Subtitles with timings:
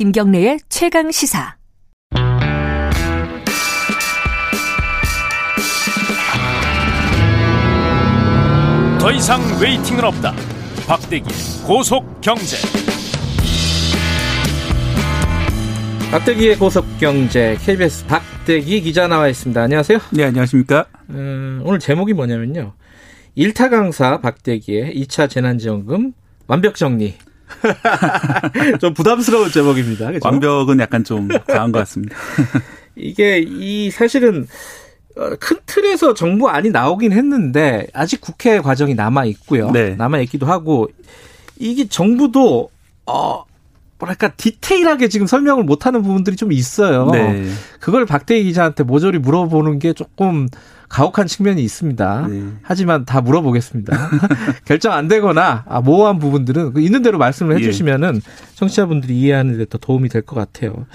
[0.00, 1.56] 김경래의 최강 시사.
[8.98, 10.32] 더 이상 웨이팅은 없다.
[10.88, 11.26] 박대기
[11.66, 12.56] 고속 경제.
[16.10, 19.60] 박대기의 고속 경제 KBS 박대기 기자 나와 있습니다.
[19.60, 19.98] 안녕하세요.
[20.12, 20.86] 네, 안녕하십니까?
[21.10, 22.72] 음, 오늘 제목이 뭐냐면요.
[23.34, 26.14] 일타 강사 박대기의 2차 재난지원금
[26.46, 27.18] 완벽 정리.
[28.80, 30.12] 좀 부담스러운 제목입니다.
[30.12, 30.28] 그죠?
[30.28, 32.16] 완벽은 약간 좀 과한 것 같습니다.
[32.96, 34.46] 이게 이 사실은
[35.16, 39.70] 어, 큰 틀에서 정부안이 나오긴 했는데 아직 국회 과정이 남아 있고요.
[39.70, 39.94] 네.
[39.96, 40.88] 남아 있기도 하고
[41.58, 42.70] 이게 정부도
[43.06, 43.44] 어
[44.00, 47.06] 뭐랄까 디테일하게 지금 설명을 못하는 부분들이 좀 있어요.
[47.12, 47.46] 네.
[47.78, 50.48] 그걸 박대기 기자한테 모조리 물어보는 게 조금
[50.88, 52.26] 가혹한 측면이 있습니다.
[52.28, 52.42] 네.
[52.62, 54.10] 하지만 다 물어보겠습니다.
[54.64, 57.66] 결정 안 되거나 아, 모호한 부분들은 그 있는 대로 말씀을 예.
[57.66, 58.20] 해주시면은
[58.54, 60.86] 청취자분들이 이해하는 데 더 도움이 될 것 같아요.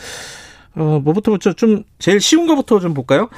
[0.75, 3.29] 어, 뭐부터 먼저 좀 제일 쉬운 거부터 좀 볼까요?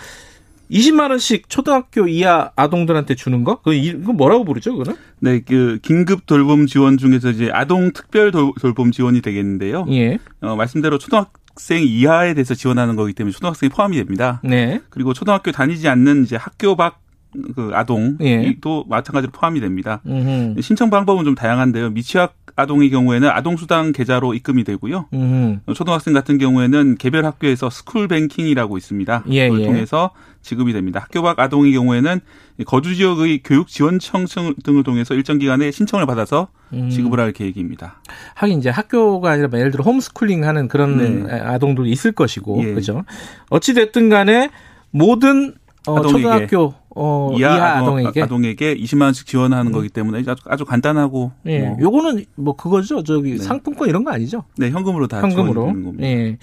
[0.71, 3.61] 20만 원씩 초등학교 이하 아동들한테 주는 거?
[3.61, 4.99] 그 이거 뭐라고 부르죠, 그거는?
[5.19, 9.85] 네, 그 긴급 돌봄 지원 중에서 이제 아동 특별 돌, 돌봄 지원이 되겠는데요.
[9.91, 10.17] 예.
[10.41, 14.41] 어, 말씀대로 초등학생 이하에 대해서 지원하는 거기 때문에 초등학생이 포함이 됩니다.
[14.43, 14.81] 네.
[14.89, 18.55] 그리고 초등학교 다니지 않는 이제 학교 밖그 아동도 예.
[18.87, 20.01] 마찬가지로 포함이 됩니다.
[20.05, 20.55] 음.
[20.61, 21.91] 신청 방법은 좀 다양한데요.
[21.91, 25.05] 미취학 아동의 경우에는 아동수당 계좌로 입금이 되고요.
[25.13, 25.61] 음.
[25.75, 29.23] 초등학생 같은 경우에는 개별 학교에서 school banking이라고 있습니다.
[29.29, 29.65] 예, 그걸 예.
[29.67, 30.09] 통해서
[30.41, 30.99] 지급이 됩니다.
[30.99, 32.19] 학교 밖 아동의 경우에는
[32.65, 34.25] 거주 지역의 교육 지원청
[34.63, 36.89] 등을 통해서 일정 기간에 신청을 받아서 음.
[36.89, 38.01] 지급을 할 계획입니다.
[38.33, 41.39] 하긴 이제 학교가 아니라 뭐 예를 들어 홈스쿨링 하는 그런 네.
[41.39, 42.73] 아동도 있을 것이고 예.
[42.73, 43.05] 그죠
[43.49, 44.49] 어찌 됐든 간에
[44.89, 45.53] 모든
[45.85, 46.01] 어.
[46.01, 51.31] 초등학교 어, 이하, 이하 아동, 아동에게 아동에게 20만 원씩 지원하는 거기 때문에 아주, 아주 간단하고
[51.45, 51.59] 예.
[51.59, 53.03] 뭐, 요거는 뭐 그거죠.
[53.03, 53.37] 저기 네.
[53.37, 54.43] 상품권 이런 거 아니죠?
[54.57, 55.53] 네 현금으로 다 현금으로.
[55.53, 56.07] 지원이 되는 겁니다.
[56.07, 56.37] 예.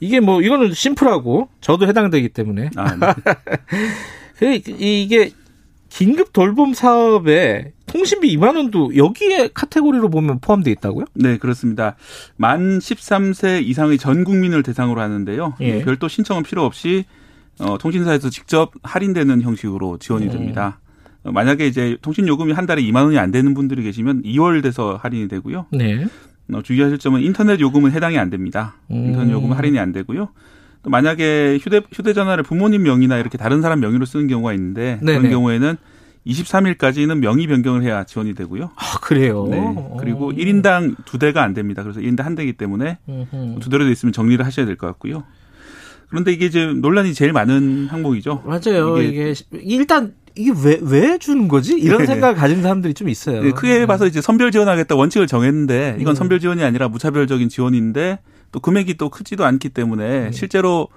[0.00, 3.06] 이게 뭐 이거는 심플하고 저도 해당되기 때문에 아, 네.
[4.38, 5.30] 그 이게
[5.90, 11.06] 긴급 돌봄 사업에 통신비 2만 원도 여기에 카테고리로 보면 포함되어 있다고요?
[11.14, 11.96] 네, 그렇습니다.
[12.36, 15.54] 만 13세 이상의 전 국민을 대상으로 하는데요.
[15.60, 15.82] 예.
[15.82, 17.04] 별도 신청은 필요 없이
[17.60, 20.30] 어, 통신사에서 직접 할인되는 형식으로 지원이 음.
[20.32, 20.78] 됩니다.
[21.24, 24.98] 어, 만약에 이제 통신 요금이 한 달에 2만 원이 안 되는 분들이 계시면 2월 돼서
[25.02, 25.66] 할인이 되고요.
[25.72, 26.06] 네.
[26.52, 28.76] 어, 주의하실 점은 인터넷 요금은 해당이 안 됩니다.
[28.90, 29.06] 음.
[29.06, 30.28] 인터넷 요금은 할인이 안 되고요.
[30.82, 35.18] 또 만약에 휴대 휴대전화를 부모님 명의나 이렇게 다른 사람 명의로 쓰는 경우가 있는데 네네.
[35.18, 35.76] 그런 경우에는
[36.26, 38.70] 23일까지는 명의 변경을 해야 지원이 되고요.
[38.76, 39.46] 아, 그래요.
[39.50, 39.60] 네.
[39.98, 41.82] 그리고 1인당 두 대가 안 됩니다.
[41.82, 43.58] 그래서 1인당 한 대이기 때문에 음흠.
[43.60, 45.24] 두 대로 돼 있으면 정리를 하셔야 될 것 같고요.
[46.08, 48.42] 그런데 이게 이제 논란이 제일 많은 항목이죠.
[48.46, 49.00] 맞아요.
[49.00, 51.74] 이게- 이게, 일단 이게 왜 왜 주는 거지?
[51.74, 52.06] 이런 네.
[52.06, 53.42] 생각을 가진 사람들이 좀 있어요.
[53.42, 56.14] 네, 크게 봐서 이제 선별 지원하겠다 원칙을 정했는데 이건 음.
[56.14, 58.20] 선별 지원이 아니라 무차별적인 지원인데
[58.52, 60.88] 또 금액이 또 크지도 않기 때문에 실제로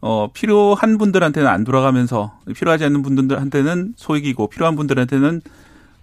[0.00, 5.40] 어 필요한 분들한테는 안 돌아가면서 필요하지 않는 분들한테는 소액이고 필요한 분들한테는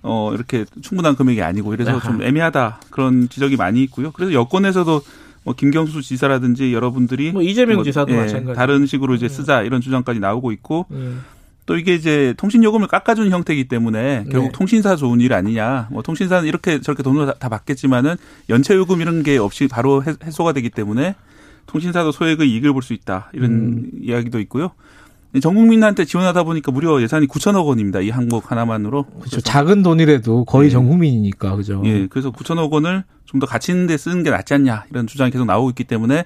[0.01, 1.99] 어 이렇게 충분한 금액이 아니고 이래서.
[2.01, 4.11] 좀 애매하다 그런 지적이 많이 있고요.
[4.11, 5.01] 그래서 여권에서도
[5.43, 8.55] 뭐 김경수 지사라든지 여러분들이 뭐 이재명 뭐, 지사도 예, 마찬가지.
[8.57, 11.23] 다른 식으로 이제 쓰자 이런 주장까지 나오고 있고 음.
[11.65, 14.51] 또 이게 이제 통신 요금을 깎아주는 형태이기 때문에 결국 네.
[14.53, 15.87] 통신사 좋은 일 아니냐.
[15.91, 18.15] 뭐 통신사는 이렇게 저렇게 돈을 다, 다 받겠지만은
[18.49, 21.15] 연체 요금 이런 게 없이 바로 해, 해소가 되기 때문에
[21.67, 23.29] 통신사도 소액의 이익을 볼 수 있다.
[23.33, 23.91] 이런 음.
[24.01, 24.71] 이야기도 있고요.
[25.41, 28.01] 전 국민한테 지원하다 보니까 무려 예산이 9천억 원입니다.
[28.01, 29.03] 이 항목 하나만으로.
[29.19, 29.41] 그렇죠.
[29.41, 30.73] 작은 돈이라도 거의 네.
[30.73, 31.81] 전 국민이니까 그죠.
[31.85, 35.31] 예, 그래서 9천억 원을 좀 더 가치 있는 데 쓰는 게 낫지 않냐 이런 주장이
[35.31, 36.25] 계속 나오고 있기 때문에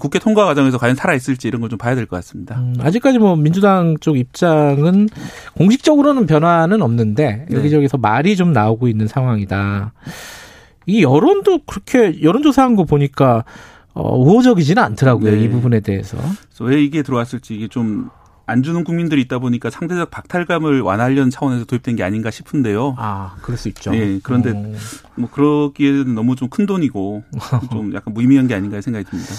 [0.00, 2.58] 국회 통과 과정에서 과연 살아 있을지 이런 걸 좀 봐야 될 것 같습니다.
[2.58, 5.10] 음, 아직까지 뭐 민주당 쪽 입장은
[5.58, 7.56] 공식적으로는 변화는 없는데 네.
[7.56, 9.92] 여기저기서 말이 좀 나오고 있는 상황이다.
[10.86, 13.44] 이 여론도 그렇게 여론조사한 거 보니까
[13.92, 15.32] 어, 우호적이지는 않더라고요.
[15.32, 15.42] 네.
[15.42, 16.16] 이 부분에 대해서.
[16.16, 18.08] 그래서 왜 이게 들어왔을지 이게 좀
[18.46, 22.94] 안 주는 국민들이 있다 보니까 상대적 박탈감을 완화하려는 차원에서 도입된 게 아닌가 싶은데요.
[22.96, 23.92] 아, 그럴 수 있죠.
[23.94, 24.72] 예, 그런데 어.
[25.16, 27.24] 뭐 그러기에는 너무 좀 큰 돈이고
[27.72, 29.32] 좀 약간 무의미한 게 아닌가 생각이 듭니다.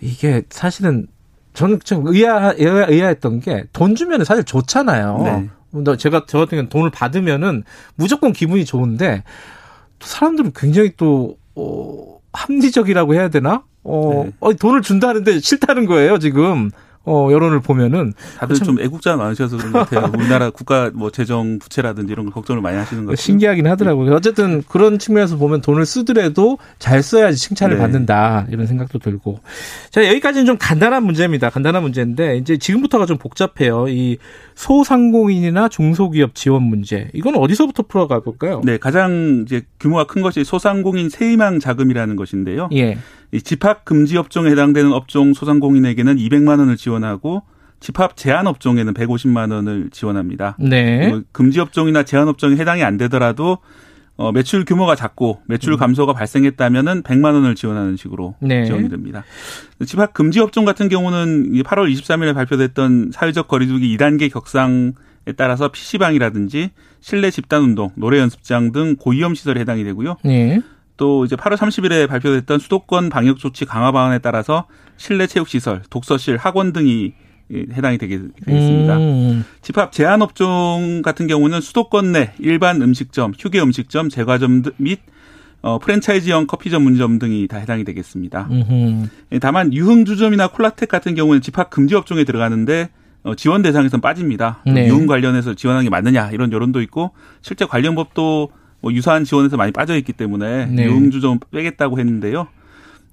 [0.00, 1.06] 이게 사실은
[1.54, 5.20] 저는 좀 의아, 의아, 의아했던 게 돈 주면 사실 좋잖아요.
[5.24, 5.50] 네.
[5.72, 7.62] 너 제가 저 같은 경우는 돈을 받으면은
[7.94, 9.22] 무조건 기분이 좋은데
[10.00, 13.62] 또 사람들은 굉장히 또 어, 합리적이라고 해야 되나?
[13.84, 14.32] 어, 네.
[14.40, 16.70] 어, 돈을 준다는데 싫다는 거예요 지금.
[17.06, 20.12] 어, 여론을 보면은 다들 참- 좀 애국자 많으셔서 그런 것 같아요.
[20.16, 23.16] 우리나라 국가 뭐 재정 부채라든지 이런 걸 걱정을 많이 하시는 것 같아요.
[23.16, 24.14] 신기하긴 하더라고요.
[24.14, 27.80] 어쨌든 그런 측면에서 보면 돈을 쓰더라도 잘 써야지 칭찬을 네.
[27.80, 29.40] 받는다 이런 생각도 들고.
[29.90, 31.48] 자 여기까지는 좀 간단한 문제입니다.
[31.48, 33.88] 간단한 문제인데 이제 지금부터가 좀 복잡해요.
[33.88, 34.18] 이
[34.54, 38.60] 소상공인이나 중소기업 지원 문제 이건 어디서부터 풀어가 볼까요?
[38.64, 42.68] 네, 가장 이제 규모가 큰 것이 소상공인 세희망 자금이라는 것인데요.
[42.74, 42.98] 예.
[43.32, 47.42] 이 집합 금지 업종에 해당되는 업종 소상공인에게는 200만 원을 지원하고
[47.78, 50.56] 집합 제한 업종에는 150만 원을 지원합니다.
[50.58, 51.08] 네.
[51.08, 53.58] 뭐 금지 업종이나 제한 업종에 해당이 안 되더라도
[54.16, 58.66] 어, 매출 규모가 작고 매출 감소가 발생했다면은 100만 원을 지원하는 식으로 네.
[58.66, 59.24] 지원이 됩니다.
[59.86, 64.92] 집합 금지 업종 같은 경우는 이 8월 23일에 발표됐던 사회적 거리두기 2단계 격상에
[65.38, 70.16] 따라서 PC방이라든지 실내 집단 운동, 노래 연습장 등 고위험 시설에 해당이 되고요.
[70.26, 70.60] 예.
[71.00, 74.66] 또 이제 8월 30일에 발표됐던 수도권 방역 조치 강화 방안에 따라서
[74.98, 77.14] 실내 체육 시설, 독서실, 학원 등이
[77.52, 78.98] 예, 해당이 되겠습니다.
[78.98, 79.44] 음.
[79.62, 85.00] 집합 제한 업종 같은 경우는 수도권 내 일반 음식점, 휴게 음식점, 제과점 등- 및
[85.62, 88.48] 어, 프랜차이즈형 커피 전문점 등이 다 해당이 되겠습니다.
[88.50, 89.08] 음흠.
[89.32, 92.90] 예, 다만 유흥주점이나 콜라텍 같은 경우는 집합 금지 업종에 들어가는데
[93.22, 94.58] 어, 지원 대상에서는 빠집니다.
[94.66, 94.86] 네.
[94.88, 99.72] 유흥 관련해서 지원하는 게 맞느냐 이런 여론도 있고 실제 관련 법도 뭐 유사한 지원에서 많이
[99.72, 100.84] 빠져 있기 때문에 네.
[100.84, 102.48] 유흥주 점 빼겠다고 했는데요.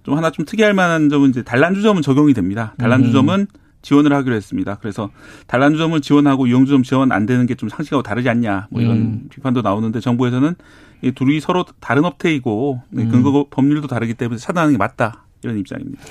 [0.04, 2.74] 좀 하나 좀 특이할 만한 점은 이제 단란주점은 적용이 됩니다.
[2.78, 3.48] 단란주점은
[3.82, 4.78] 지원을 하기로 했습니다.
[4.82, 5.10] 그래서
[5.48, 9.22] 단란주점을 지원하고 유흥주점 지원 안 되는 게 좀 상식하고 다르지 않냐 뭐 이런 음.
[9.30, 10.56] 비판도 나오는데 정부에서는
[11.02, 13.10] 이 둘이 서로 다른 업태이고 음.
[13.10, 16.02] 근거 법률도 다르기 때문에 차단하는 게 맞다 이런 입장입니다.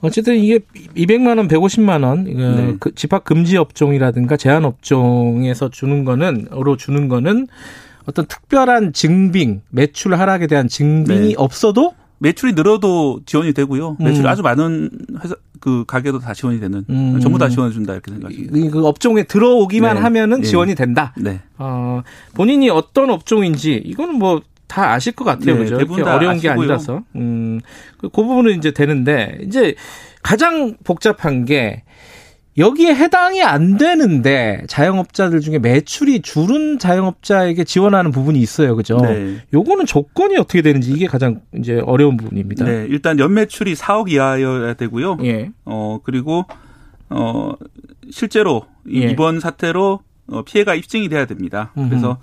[0.00, 0.58] 어쨌든 이게
[0.96, 2.76] 200만 원, 150만 원, 네.
[2.80, 7.46] 그 집합 금지 업종이라든가 제한 업종에서 주는 거는, 으로 주는 거는
[8.06, 11.34] 어떤 특별한 증빙, 매출 하락에 대한 증빙이 네.
[11.36, 13.96] 없어도 매출이 늘어도 지원이 되고요.
[13.98, 14.26] 매출이 음.
[14.26, 14.90] 아주 많은
[15.22, 17.20] 회사 그 가게도 다 지원이 되는 음.
[17.20, 18.56] 전부 다 지원해 준다 이렇게 생각합니다.
[18.58, 20.00] 이- 그 업종에 들어오기만 네.
[20.02, 20.46] 하면은 네.
[20.48, 21.12] 지원이 된다.
[21.16, 21.40] 네.
[21.58, 22.02] 어,
[22.34, 25.52] 본인이 어떤 업종인지 이거는 뭐 다 아실 것 같아요.
[25.56, 25.76] 네, 그죠?
[25.76, 26.62] 대부분 다 어려운 게 아시고요.
[26.64, 27.02] 아니라서.
[27.16, 27.60] 음,
[27.98, 29.74] 그, 그 부분은 이제 되는데 이제
[30.22, 31.82] 가장 복잡한 게
[32.58, 38.76] 여기에 해당이 안 되는데 자영업자들 중에 매출이 줄은 자영업자에게 지원하는 부분이 있어요.
[38.76, 38.98] 그죠?
[38.98, 39.38] 네.
[39.54, 42.64] 요거는 조건이 어떻게 되는지 이게 가장 이제 어려운 부분입니다.
[42.64, 42.86] 네.
[42.88, 45.18] 일단 연매출이 4억 이하여야 되고요.
[45.24, 45.50] 예.
[45.64, 46.44] 어 그리고
[47.08, 47.52] 어
[48.10, 49.10] 실제로 이 예.
[49.10, 51.72] 이번 사태로 어, 피해가 입증이 돼야 됩니다.
[51.76, 51.88] 음흠.
[51.88, 52.18] 그래서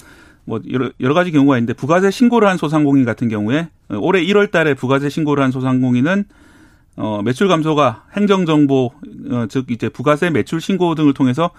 [0.46, 4.52] 뭐 여러, 여러 가지 경우가 있는데 부가세 신고를 한 소상공인 같은 경우에 어, 올해 1월
[4.52, 6.26] 달에 부가세 신고를 한 소상공인은
[7.00, 8.92] 어, 매출 감소가 행정정보,
[9.32, 11.50] 어, 즉 이제 부가세 매출 신고 등을 통해서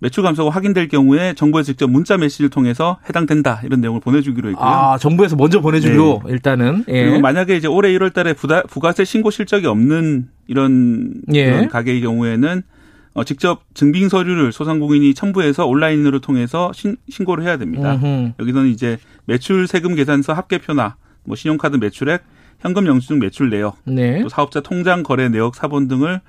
[0.00, 4.66] 매출 감소가 확인될 경우에 정부에 직접 문자 메시지를 통해서 해당된다 이런 내용을 보내주기로 했고요.
[4.66, 6.84] 아, 정부에서 먼저 보내주기로 일단은.
[6.88, 6.92] 예.
[6.92, 7.04] 네.
[7.04, 11.44] 그리고 만약에 이제 올해 1월 달에 부다, 부가세 신고 실적이 없는 이런, 예.
[11.44, 12.62] 그런 가게의 경우에는
[13.14, 17.94] 어, 직접 증빙 서류를 소상공인이 첨부해서 온라인으로 통해서 신, 신고를 해야 됩니다.
[17.94, 18.32] 음흠.
[18.40, 22.22] 여기서는 이제 매출 세금 계산서 합계표나 뭐 신용카드 매출액,
[22.60, 24.22] 현금 영수증 매출 내역, 네.
[24.22, 26.20] 또 사업자 통장 거래 내역 사본 등을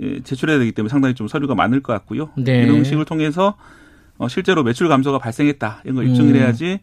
[0.00, 2.30] 예, 제출해야 되기 때문에 상당히 좀 서류가 많을 것 같고요.
[2.36, 2.64] 네.
[2.64, 3.56] 이런 식을 통해서
[4.18, 6.36] 어, 실제로 매출 감소가 발생했다 이런 걸 입증을 음.
[6.36, 6.80] 해야지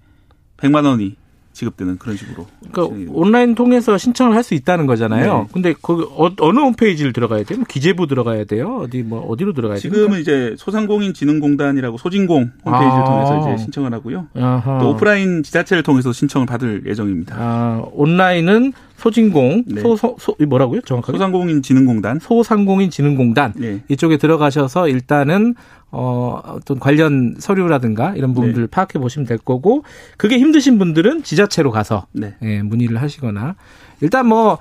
[0.57, 1.15] 100만 원이
[1.53, 2.47] 지급되는 그런 식으로.
[2.71, 5.37] 그러니까 온라인 통해서 신청을 할 수 있다는 거잖아요.
[5.43, 5.47] 네.
[5.53, 7.59] 근데 거기 어, 느 홈페이지를 들어가야 돼요?
[7.59, 8.79] 뭐 기재부 들어가야 돼요?
[8.83, 9.93] 어디 뭐 어디로 들어가야 돼요?
[9.93, 13.05] 지금은 이제 소상공인진흥공단이라고 소진공 홈페이지를 아.
[13.05, 14.27] 통해서 이제 신청을 하고요.
[14.35, 14.79] 아하.
[14.79, 17.35] 또 오프라인 지자체를 통해서 신청을 받을 예정입니다.
[17.39, 18.73] 아, 온라인은
[19.03, 19.81] 소진공 네.
[19.81, 20.79] 소, 소, 뭐라고요?
[20.81, 22.19] 정확하게 소상공인 진흥공단.
[22.21, 23.81] 소상공인 진흥공단 네.
[23.89, 25.55] 이쪽에 들어가셔서 일단은
[25.91, 29.83] 어 어떤 관련 서류라든가 이런 부분들을 파악해 보시면 될 거고
[30.15, 32.35] 그게 힘드신 분들은 지자체로 가서 네.
[32.43, 33.55] 예, 문의를 하시거나
[33.99, 34.57] 일단 뭐,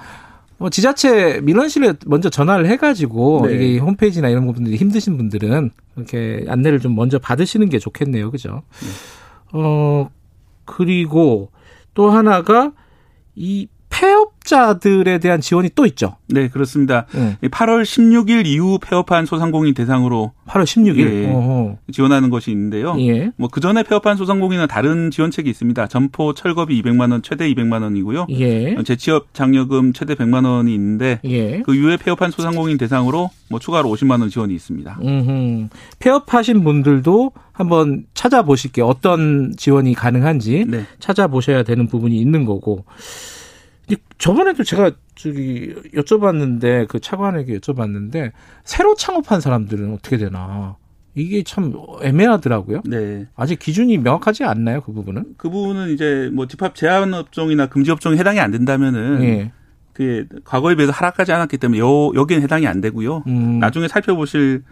[0.58, 3.54] 뭐 지자체 민원실에 먼저 전화를 해가지고 네.
[3.54, 8.62] 이게 홈페이지나 이런 부분들이 힘드신 분들은 이렇게 안내를 좀 먼저 받으시는 게 좋겠네요, 그죠?
[9.52, 10.10] 어
[10.64, 11.50] 그리고
[11.94, 12.72] 또 하나가
[13.36, 16.16] 이 폐업 자들에 대한 지원이 또 있죠.
[16.28, 17.06] 네, 그렇습니다.
[17.14, 17.36] 응.
[17.42, 20.98] 8월 16일 이후 폐업한 소상공인 대상으로 8월 16일.
[20.98, 21.92] 예.
[21.92, 22.96] 지원하는 것이 있는데요.
[23.00, 23.30] 예.
[23.36, 25.86] 뭐그 전에 폐업한 소상공인은 다른 지원책이 있습니다.
[25.88, 28.26] 점포 철거비 200만 원, 최대 200만 원이고요.
[28.30, 28.76] 예.
[28.84, 31.60] 재취업 장려금 최대 100만 원이 있는데 예.
[31.62, 34.98] 그 이후에 폐업한 소상공인 대상으로 뭐 추가로 50만 원 지원이 있습니다.
[35.02, 35.68] 음,
[35.98, 38.86] 폐업하신 분들도 한번 찾아보실게요.
[38.86, 40.86] 어떤 지원이 가능한지 네.
[40.98, 42.84] 찾아보셔야 되는 부분이 있는 거고.
[43.88, 48.32] 이 저번에도 제가 저기 여쭤봤는데 그 차관에게 여쭤봤는데
[48.64, 50.76] 새로 창업한 사람들은 어떻게 되나
[51.14, 52.82] 이게 참 애매하더라고요.
[52.86, 53.26] 네.
[53.36, 55.34] 아직 기준이 명확하지 않나요 그 부분은?
[55.36, 59.52] 그 부분은 이제 뭐 집합 제한 업종이나 금지 업종에 해당이 안 된다면은 예.
[59.92, 63.24] 그 과거에 비해서 하락하지 않았기 때문에 요 여기는 해당이 안 되고요.
[63.26, 63.58] 음.
[63.58, 64.62] 나중에 살펴보실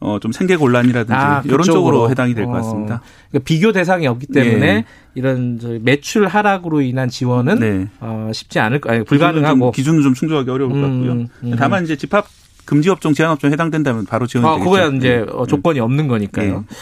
[0.00, 1.62] 어 좀 생계 곤란이라든지 아, 이런.
[1.62, 2.58] 쪽으로 해당이 될것 어.
[2.58, 3.00] 같습니다.
[3.30, 4.84] 그러니까 비교 대상이 없기 때문에 예.
[5.14, 7.88] 이런 저 매출 하락으로 인한 지원은 네.
[8.00, 9.72] 어, 쉽지 않을 거 아니 불가능하고.
[9.72, 11.12] 기준은 좀 충족하기 어려울 것 같고요.
[11.12, 11.56] 음, 음.
[11.58, 12.26] 다만 이제 집합
[12.66, 14.70] 금지 업종 제한 업종 해당된다면 바로 지원이 아, 되겠죠.
[14.70, 15.32] 그거야 이제 네.
[15.32, 16.64] 어, 조건이 없는 거니까요.
[16.68, 16.76] 네.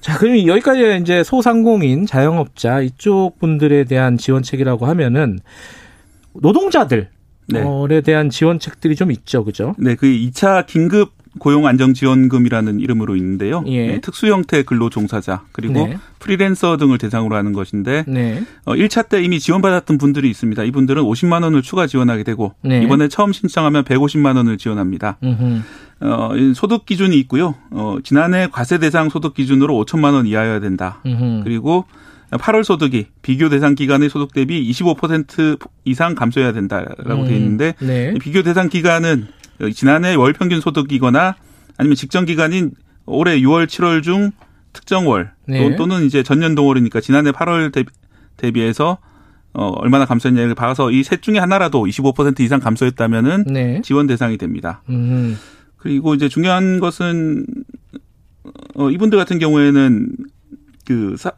[0.00, 5.38] 자, 그럼 여기까지 이제 소상공인, 자영업자 이쪽 분들에 대한 지원책이라고 하면은
[6.34, 7.08] 노동자들
[7.48, 8.00] 네.
[8.02, 9.74] 대한 지원책들이 좀 있죠, 그죠?
[9.78, 13.64] 네, 그 2차 긴급 고용 안정 지원금이라는 이름으로 있는데요.
[13.66, 13.86] 예.
[13.86, 15.98] 네, 특수 형태 근로 종사자 그리고 네.
[16.18, 18.42] 프리랜서 등을 대상으로 하는 것인데 네.
[18.64, 20.62] 어, 1차 때 이미 지원받았던 분들이 있습니다.
[20.64, 22.82] 이분들은 50만 원을 추가 지원하게 되고 네.
[22.82, 25.18] 이번에 처음 신청하면 150만 원을 지원합니다.
[25.22, 25.60] 음흠.
[26.00, 27.54] 어, 이 소득 기준이 있고요.
[27.70, 31.00] 어, 지난해 과세 대상 소득 기준으로 5천만 원 이하여야 된다.
[31.06, 31.42] 음흠.
[31.44, 31.86] 그리고
[32.30, 38.12] 8월 소득이 비교 대상 기간의 소득 대비 25% 이상 감소해야 된다라고 돼 있는데 네.
[38.14, 39.28] 이 비교 대상 기간은
[39.70, 41.36] 지난해 월 평균 소득이거나
[41.76, 42.72] 아니면 직전 기간인
[43.06, 44.30] 올해 6월, 7월 중
[44.72, 45.76] 특정 월 네.
[45.76, 47.90] 또, 는 이제 전년 동월이니까 지난해 8월 대비,
[48.36, 48.98] 대비 해서
[49.54, 53.82] 어, 얼마나 감소했냐를 봐서 이 셋 중에 하나라도 25% 이상 감소했다면은 네.
[53.84, 54.82] 지원 대상이 됩니다.
[54.88, 55.36] 음.
[55.76, 57.44] 그리고 이제 중요한 것은
[58.76, 60.08] 어, 이분들 같은 경우에는
[60.86, 61.32] 그 사,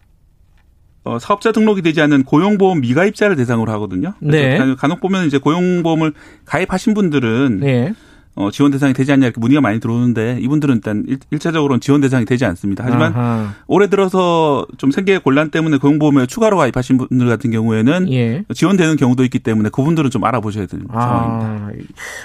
[1.03, 4.15] 어, 사업자 등록이 되지 않은 고용보험 미가입자를 대상으로 하거든요.
[4.21, 4.75] 네.
[4.77, 6.13] 간혹 보면 이제 고용보험을
[6.45, 7.95] 가입하신 분들은 네.
[8.37, 12.25] 어, 지원 대상이 되지 않냐 이렇게 문의가 많이 들어오는데 이분들은 일단 일, 차적으로는 지원 대상이
[12.25, 12.85] 되지 않습니다.
[12.85, 13.55] 하지만 아하.
[13.69, 18.45] 올해 들어서 좀 생계 곤란 때문에 고용보험에 추가로 가입하신 분들 같은 경우에는 예.
[18.53, 21.81] 지원되는 경우도 있기 때문에 그분들은 좀 알아보셔야 되는 상황입니다.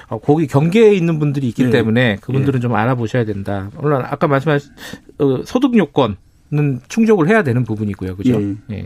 [0.09, 1.69] 아, 아, 거기 경계에 있는 분들이 있기 네.
[1.69, 3.69] 때문에 그분들은 좀 알아보셔야 된다.
[3.79, 4.71] 물론 아까 말씀하신
[5.19, 8.41] 어, 소득 요건은 충족을 해야 되는 부분이고요, 그죠?
[8.71, 8.85] 예.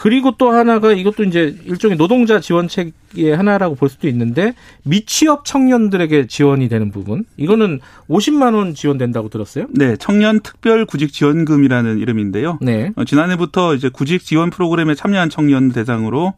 [0.00, 0.02] 예.
[0.02, 6.70] 그리고 또 하나가 이것도 이제 일종의 노동자 지원책의 하나라고 볼 수도 있는데 미취업 청년들에게 지원이
[6.70, 9.66] 되는 부분 이거는 50만 원 지원된다고 들었어요?
[9.70, 12.58] 네, 청년 특별 구직 지원금이라는 이름인데요.
[12.62, 12.92] 네.
[12.96, 16.32] 어, 지난해부터 이제 구직 지원 프로그램에 참여한 청년 대상으로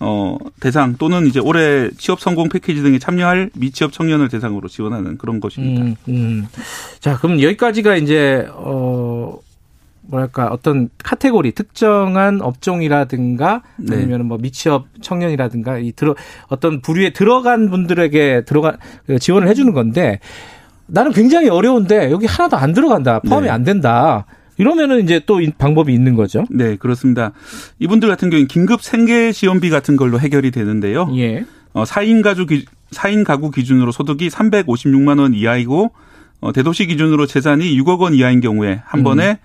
[0.00, 5.40] 어 대상 또는 이제 올해 취업 성공 패키지 등에 참여할 미취업 청년을 대상으로 지원하는 그런
[5.40, 5.82] 것입니다.
[5.82, 6.46] 음, 음.
[7.00, 9.38] 자, 그럼 여기까지가 이제 어
[10.08, 13.96] 뭐랄까 어떤 카테고리 특정한 업종이라든가 네.
[13.96, 16.14] 아니면 뭐 미취업 청년이라든가 이 들어
[16.48, 20.18] 어떤 부류에 들어간 분들에게 들어가 그 지원을 해주는 건데
[20.86, 23.50] 나는 굉장히 어려운데 여기 하나도 안 들어간다 포함이 네.
[23.50, 24.24] 안 된다
[24.56, 26.44] 이러면은 이제 또 이- 방법이 있는 거죠.
[26.50, 27.30] 네, 그렇습니다.
[27.78, 31.08] 이분들 같은 경우는 긴급 생계 지원비 같은 걸로 해결이 되는데요.
[31.16, 31.44] 예.
[31.74, 35.92] 어, 4인 가구 기, 4인 가구 기준으로 소득이 356만 원 이하이고
[36.40, 39.04] 어, 대도시 기준으로 재산이 6억 원 이하인 경우에 한 음.
[39.04, 39.38] 번에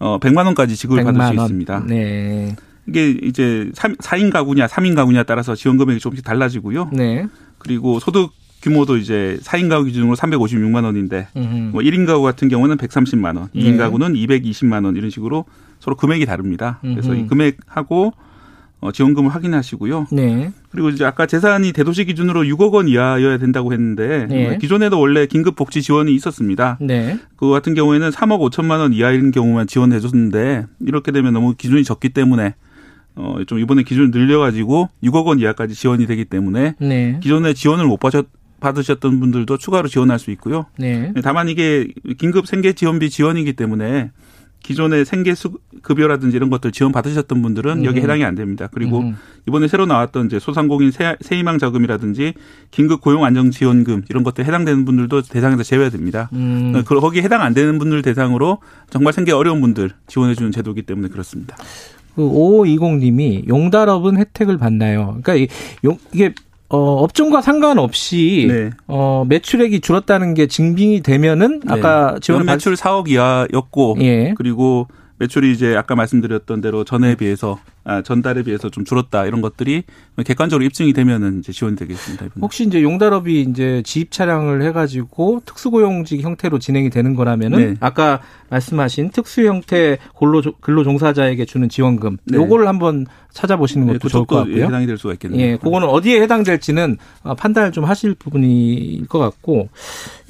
[0.00, 1.46] 어, 100만 원까지 지급을 받을 100만 수 원.
[1.46, 1.84] 있습니다.
[1.86, 2.56] 네.
[2.88, 6.90] 이게 이제 3, 4인 가구냐 3인 가구냐에 따라서 지원 금액이 조금씩 달라지고요.
[6.92, 7.26] 네.
[7.58, 11.70] 그리고 소득 규모도 이제 4인 가구 기준으로 356만 원인데 음.
[11.72, 13.76] 뭐 1인 가구 같은 경우는 130만 원, 2인 네.
[13.76, 15.44] 가구는 220만 원 이런 식으로
[15.78, 16.78] 서로 금액이 다릅니다.
[16.82, 17.20] 그래서 음흠.
[17.20, 18.12] 이 금액하고
[18.80, 20.06] 어, 지원금을 확인하시고요.
[20.10, 20.52] 네.
[20.70, 24.58] 그리고 이제 아까 재산이 대도시 기준으로 6억 원 이하여야 된다고 했는데 네.
[24.58, 26.78] 기존에도 원래 긴급 복지 지원이 있었습니다.
[26.80, 27.18] 네.
[27.36, 32.08] 그 같은 경우에는 3억 5천만 원 이하인 경우만 지원해 줬는데 이렇게 되면 너무 기준이 적기
[32.08, 32.54] 때문에
[33.16, 37.20] 어, 좀 이번에 기준을 늘려가지고 6억 원 이하까지 지원이 되기 때문에 네.
[37.22, 38.28] 기존에 지원을 못 받으셨,
[38.60, 40.66] 받으셨던 분들도 추가로 지원할 수 있고요.
[40.78, 41.12] 네.
[41.22, 44.10] 다만 이게 긴급 생계 지원비 지원이기 때문에
[44.62, 48.02] 기존의 생계 수- 급여라든지 이런 것들 지원 받으셨던 분들은 여기 음.
[48.02, 48.68] 해당이 안 됩니다.
[48.72, 49.16] 그리고 음.
[49.48, 52.34] 이번에 새로 나왔던 이제 소상공인 새, 새희망 자금이라든지
[52.70, 56.28] 긴급 고용 안정 지원금 이런 것들 해당되는 분들도 대상에서 제외됩니다.
[56.34, 56.82] 음.
[56.86, 58.58] 그 거기 해당 안 되는 분들 대상으로
[58.90, 61.56] 정말 생계 어려운 분들 지원해 주는 제도이기 때문에 그렇습니다.
[62.14, 65.18] 그 5520님이 용달업은 혜택을 받나요?
[65.22, 65.48] 그러니까 이-
[65.84, 66.34] 용- 이게
[66.70, 68.70] 어, 업종과 상관없이 네.
[68.86, 72.20] 어, 매출액이 줄었다는 게 증빙이 되면은 아까 네.
[72.20, 74.34] 지원 연 매출 4억 이하였고 예.
[74.36, 74.86] 그리고
[75.20, 79.84] 매출이 이제 아까 말씀드렸던 대로 전에 비해서 아, 전달에 비해서 좀 줄었다 이런 것들이
[80.24, 82.26] 객관적으로 입증이 되면은 이제 지원이 되겠습니다.
[82.26, 82.40] 이번에.
[82.40, 87.74] 혹시 이제 용달업이 이제 지입 차량을 해가지고 특수고용직 형태로 진행이 되는 거라면은 네.
[87.80, 92.38] 아까 말씀하신 특수 형태 근로 근로 종사자에게 주는 지원금 네.
[92.38, 94.64] 요거를 한번 찾아보시는 네, 것도 좋을 것 그쪽도 같고요.
[94.64, 95.40] 해당이 될 수가 있겠네요.
[95.40, 99.68] 예, 그거는 어디에 해당될지는 어, 판단을 좀 하실 부분일 것 같고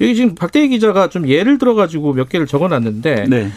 [0.01, 3.51] 여기 지금 박대희 기자가 좀 예를 들어가지고 몇 개를 적어놨는데 네.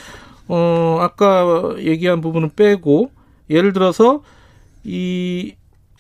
[0.49, 3.11] 어 아까 얘기한 부분은 빼고
[3.51, 4.23] 예를 들어서
[4.85, 5.55] 이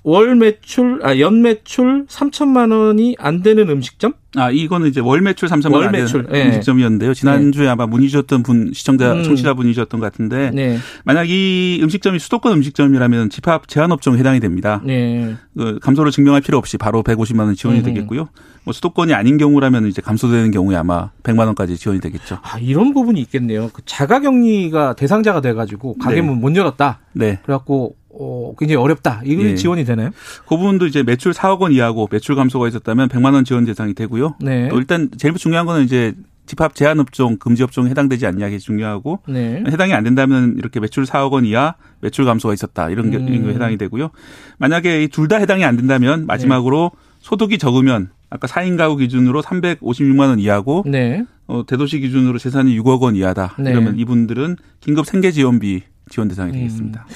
[0.04, 5.48] 월 매출 아 연 매출 3천만 원이 안 되는 음식점 아, 이거는 이제 월 매출
[5.48, 6.46] 3천만 월원 매출, 예.
[6.46, 7.14] 음식점이었는데요.
[7.14, 9.22] 지난주에 아마 문의 주셨던 분, 시청자, 음.
[9.22, 14.82] 청취자 분이셨던 것 같은데, 네, 만약 이 음식점이 수도권 음식점이라면 집합 제한 업종에 해당이 됩니다.
[14.84, 17.84] 네, 그 감소를 증명할 필요 없이 바로 150만 원 지원이 음.
[17.84, 18.28] 되겠고요.
[18.64, 22.38] 뭐 수도권이 아닌 경우라면 이제 감소되는 경우에 아마 100만 원까지 지원이 되겠죠.
[22.42, 23.70] 아 이런 부분이 있겠네요.
[23.72, 26.98] 그 자가격리가 대상자가 돼가지고 가게 문 못 열었다.
[27.12, 27.38] 네.
[27.44, 29.20] 그래갖고 어, 굉장히 어렵다.
[29.24, 29.54] 이게 예.
[29.54, 30.10] 지원이 되나요?
[30.46, 34.36] 그 부분도 이제 매출 4억 원 이하고 매출 감소가 있었다면 100만 원 지원 대상이 되고요.
[34.40, 36.14] 네, 또 일단 제일 중요한 거는 이제
[36.46, 41.04] 집합 제한 업종, 금지 업종에 해당되지 않냐 게 중요하고 네, 해당이 안 된다면 이렇게 매출
[41.04, 43.28] 4억 원 이하 매출 감소가 있었다 이런 게 음.
[43.28, 44.10] 이런 게 해당이 되고요.
[44.58, 46.90] 만약에 둘 다 해당이 안 된다면 마지막으로
[47.20, 51.24] 소득이 적으면 아까 4인 가구 기준으로 356만 원 이하고 네.
[51.46, 53.54] 어, 대도시 기준으로 재산이 6억 원 이하다.
[53.60, 53.70] 네.
[53.70, 57.06] 이러면 이분들은 긴급 생계 지원비 지원 대상이 되겠습니다.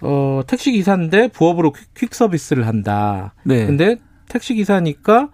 [0.00, 3.34] 어, 택시 기사인데 부업으로 퀵, 퀵 서비스를 한다.
[3.44, 3.66] 네.
[3.66, 3.96] 근데
[4.28, 5.30] 택시 기사니까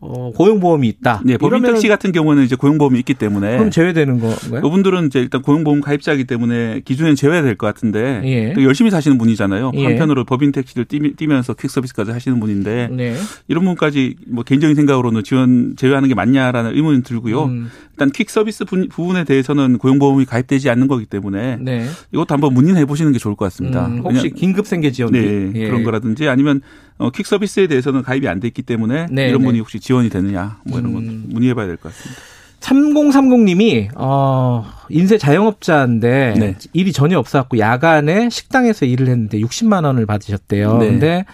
[0.00, 1.22] 어, 고용보험이 있다.
[1.24, 4.62] 네, 법인 택시 같은 경우는 이제 고용보험이 있기 때문에 그럼 제외되는 건가요?
[4.64, 8.52] 이분들은 이제 일단 고용보험 가입자이기 때문에 기준에 제외될 것 같은데 예.
[8.52, 9.72] 또 열심히 사시는 분이잖아요.
[9.74, 9.84] 예.
[9.84, 13.16] 한편으로 법인 택시를 뛰, 뛰면서 퀵 서비스까지 하시는 분인데 네.
[13.48, 17.44] 이런 분까지 뭐 개인적인 생각으로는 지원 제외하는 게 맞냐라는 의문이 들고요.
[17.46, 17.68] 음,
[17.98, 21.84] 일단 퀵 서비스 분- 부분에 대해서는 고용보험이 가입되지 않는 거기 때문에 네.
[22.12, 23.86] 이것도 한번 문의해 보시는 게 좋을 것 같습니다.
[23.88, 25.66] 음, 혹시 긴급 생계 지원비 네, 예.
[25.66, 26.60] 그런 거라든지 아니면
[26.98, 29.46] 어, 퀵 서비스에 대해서는 가입이 안 돼 있기 때문에 네, 이런 네.
[29.46, 31.24] 분이 혹시 지원이 되느냐 뭐 이런 건 음.
[31.30, 32.20] 문의해 봐야 될 것 같습니다.
[32.60, 36.56] 3030님이 어 인쇄 자영업자인데 네.
[36.72, 40.78] 일이 전혀 없어갖고 야간에 식당에서 일을 했는데 60만 원을 받으셨대요.
[40.78, 40.86] 네.
[40.88, 41.24] 근데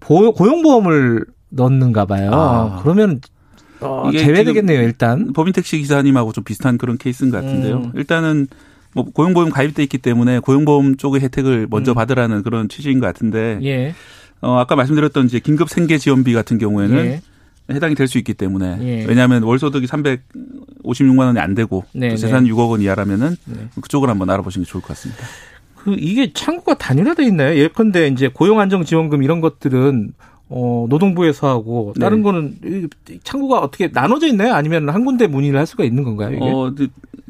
[0.00, 2.30] 보- 고용보험을 넣는가 봐요.
[2.32, 2.80] 아.
[2.82, 3.20] 그러면
[3.80, 4.82] 어, 이게 제외되겠네요.
[4.82, 5.32] 일단.
[5.32, 7.76] 법인 택시 기사님하고 좀 비슷한 그런 케이스인 것 같은데요.
[7.76, 7.92] 음.
[7.94, 8.48] 일단은
[8.94, 11.94] 뭐 고용보험 가입돼 있기 때문에 고용보험 쪽의 혜택을 먼저 음.
[11.94, 13.94] 받으라는 그런 취지인 것 같은데 예.
[14.40, 17.20] 어, 아까 말씀드렸던 이제 긴급 생계 지원비 같은 경우에는 예.
[17.70, 19.04] 해당이 될 수 있기 때문에 예.
[19.04, 23.68] 왜냐하면 월 소득이 356만 원이 안 되고 네, 또 재산 6억 원 이하라면은 네.
[23.82, 25.24] 그쪽을 한번 알아보시는 게 좋을 것 같습니다.
[25.76, 27.56] 그 이게 창구가 단일화돼 있나요?
[27.56, 30.12] 예컨대 이제 고용안정지원금 이런 것들은
[30.50, 32.22] 어, 노동부에서 하고 다른 네.
[32.22, 34.54] 거는 이 창구가 어떻게 나눠져 있나요?
[34.54, 36.30] 아니면 한 군데 문의를 할 수가 있는 건가요?
[36.36, 36.40] 이게?
[36.42, 36.72] 어,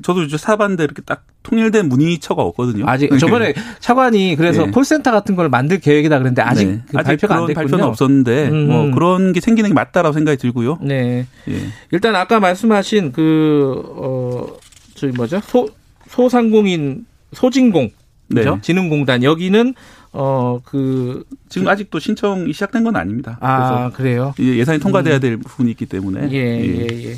[0.02, 2.84] 저도 이제 사봤는데 이렇게 딱 통일된 문의처가 없거든요.
[2.86, 4.70] 아직 저번에 차관이 그래서 네.
[4.70, 6.82] 콜센터 같은 걸 만들 계획이다 그랬는데 아직 네.
[6.86, 7.54] 그 발표가 안 그런 됐군요.
[7.66, 8.66] 발표는 없었는데 음.
[8.68, 10.78] 뭐 그런 게 생기는 게 맞다라고 생각이 들고요.
[10.82, 11.26] 네.
[11.48, 11.54] 예.
[11.90, 14.46] 일단 아까 말씀하신 그, 어,
[14.94, 15.40] 저기 뭐죠?
[15.44, 15.68] 소,
[16.08, 17.90] 소상공인, 소진공.
[18.32, 18.56] 그죠?
[18.56, 18.60] 네.
[18.60, 19.22] 진흥공단.
[19.22, 19.74] 여기는,
[20.12, 23.38] 어, 그, 지금 아직도 신청이 시작된 건 아닙니다.
[23.40, 24.34] 아, 그래요?
[24.38, 27.16] 예산이 통과돼야 될 부분이 있기 때문에 예, 예, 예.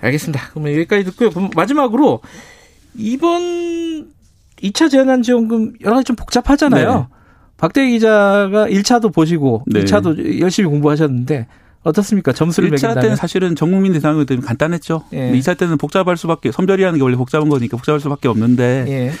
[0.00, 0.50] 알겠습니다.
[0.50, 1.30] 그러면 여기까지 듣고요.
[1.30, 2.20] 그럼 마지막으로,
[2.96, 4.08] 이번
[4.62, 6.94] 2차 재난지원금 여러 가지 좀 복잡하잖아요.
[6.94, 7.06] 네.
[7.56, 9.84] 박대기 기자가 1차도 보시고, 네.
[9.84, 11.46] 2차도 열심히 공부하셨는데,
[11.88, 12.32] 어떻습니까?
[12.32, 13.02] 점수를 1차 매긴다면.
[13.02, 15.04] 때는 사실은 전 국민 대상이기 때문에 간단했죠.
[15.12, 15.16] 예.
[15.30, 19.12] 근데 2차 때는 복잡할 수밖에 선별이라는 게 원래 복잡한 거니까 복잡할 수밖에 없는데 예.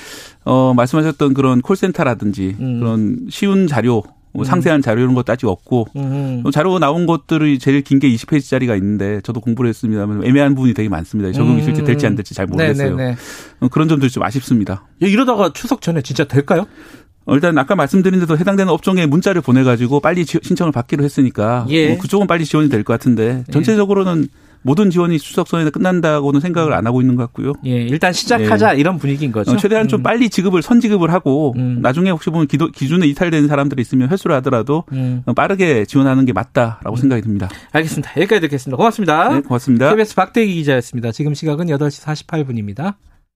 [0.44, 2.80] 어 말씀하셨던 그런 콜센터라든지 음.
[2.80, 4.02] 그런 쉬운 자료
[4.32, 6.42] 뭐 상세한 자료 이런 것도 아직 없고 음.
[6.44, 10.88] 또 자료 나온 것들이 제일 긴 게 20페이지짜리가 있는데 저도 공부를 했습니다만 애매한 부분이 되게
[10.88, 11.32] 많습니다.
[11.32, 12.92] 적용이 실제 될지 안 될지 잘 모르겠어요.
[12.92, 12.96] 음.
[12.98, 13.16] 네네네.
[13.60, 14.84] 어, 그런 점들이 좀 아쉽습니다.
[15.02, 16.66] 야, 이러다가 추석 전에 진짜 될까요?
[17.28, 21.88] 어, 일단 아까 말씀드린 대로 해당되는 업종에 문자를 보내가지고 빨리 지- 신청을 받기로 했으니까 예.
[21.90, 24.28] 뭐 그쪽은 빨리 지원이 될 것 같은데 전체적으로는
[24.62, 27.52] 모든 지원이 추석 전에 끝난다고는 생각을 안 하고 있는 것 같고요.
[27.64, 29.52] 예, 일단 시작하자 이런 분위기인 거죠.
[29.52, 31.78] 어, 최대한 좀 빨리 지급을 선지급을 하고 음.
[31.80, 36.32] 나중에 혹시 보면 기도, 기준에 이탈되는 사람들이 있으면 회수를 하더라도 음, 어, 빠르게 지원하는 게
[36.32, 37.48] 맞다라고 생각이 듭니다.
[37.72, 38.10] 알겠습니다.
[38.16, 38.76] 여기까지 듣겠습니다.
[38.76, 39.28] 고맙습니다.
[39.34, 39.90] 네, 고맙습니다.
[39.90, 41.12] KBS 박대기 기자였습니다.
[41.12, 42.94] 지금 시각은 8시 48분입니다.